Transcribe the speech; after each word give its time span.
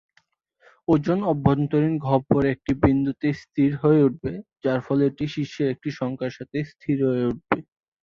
ওজন 0.87 1.19
অভ্যন্তরীণ 1.31 1.93
গহ্বরের 2.05 2.53
একটি 2.55 2.71
বিন্দুতে 2.83 3.27
স্থির 3.41 3.71
হয়ে 3.81 4.05
উঠবে, 4.07 4.31
যার 4.63 4.79
ফলে 4.85 5.03
এটি 5.09 5.25
শীর্ষের 5.33 5.67
একটি 5.69 5.89
সংখ্যার 5.99 6.35
সাথে 6.37 6.57
স্থির 6.71 6.97
হয়ে 7.07 7.27
উঠবে। 7.31 7.57